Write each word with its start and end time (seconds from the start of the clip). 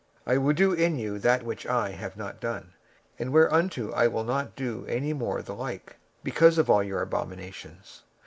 26:005:009 0.25 0.25
And 0.25 0.33
I 0.33 0.37
will 0.39 0.53
do 0.55 0.73
in 0.73 0.97
thee 0.97 1.17
that 1.19 1.43
which 1.43 1.67
I 1.67 1.89
have 1.91 2.17
not 2.17 2.39
done, 2.39 2.73
and 3.19 3.31
whereunto 3.31 3.91
I 3.91 4.07
will 4.07 4.23
not 4.23 4.55
do 4.55 4.83
any 4.87 5.13
more 5.13 5.43
the 5.43 5.53
like, 5.53 5.97
because 6.23 6.57
of 6.57 6.71
all 6.71 6.79
thine 6.79 6.91
abominations. 6.91 8.01